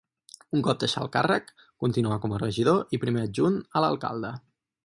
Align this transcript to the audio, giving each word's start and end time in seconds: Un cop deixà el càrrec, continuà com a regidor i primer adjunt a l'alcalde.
Un 0.59 0.63
cop 0.67 0.79
deixà 0.83 1.03
el 1.07 1.11
càrrec, 1.15 1.51
continuà 1.85 2.19
com 2.25 2.33
a 2.33 2.41
regidor 2.47 2.99
i 2.99 3.01
primer 3.07 3.27
adjunt 3.29 3.63
a 3.81 3.85
l'alcalde. 3.85 4.37